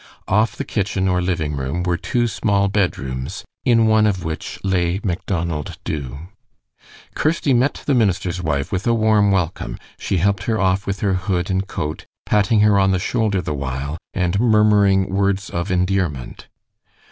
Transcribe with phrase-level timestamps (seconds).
[0.27, 4.99] Off the kitchen or living room were two small bedrooms, in one of which lay
[5.03, 6.27] Macdonald Dubh.
[7.13, 9.77] Kirsty met the minister's wife with a warm welcome.
[9.99, 13.53] She helped her off with her hood and coat, patting her on the shoulder the
[13.53, 16.47] while, and murmuring words of endearment.